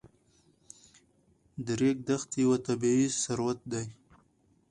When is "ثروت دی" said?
3.21-3.85